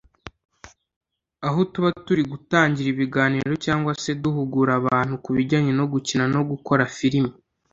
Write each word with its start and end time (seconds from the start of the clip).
aho 1.47 1.59
tuba 1.71 1.89
turi 2.05 2.23
gutangira 2.31 2.87
ibiganiro 2.93 3.51
cyangwa 3.65 3.91
se 4.03 4.11
duhugura 4.23 4.71
abantu 4.79 5.13
ku 5.23 5.29
bijyanye 5.37 5.71
no 5.79 5.85
gukina 5.93 6.25
no 6.33 6.41
gukora 6.49 6.83
filimi 6.97 7.31